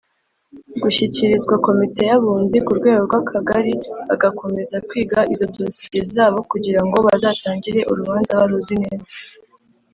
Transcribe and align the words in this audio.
gushyikirizwa 0.81 1.53
Komite 1.65 2.01
y 2.09 2.13
Abunzi 2.17 2.57
ku 2.65 2.71
rwego 2.79 3.01
rw’Akagari 3.07 3.73
bagakomeza 4.07 4.75
kwiga 4.87 5.19
izo 5.33 5.45
dosiye 5.55 5.99
zabo 6.13 6.39
kugira 6.51 6.81
ngo 6.87 6.97
bazatangire 7.07 7.79
urubanza 7.91 8.39
baruzi 8.39 8.75
neza. 8.85 9.09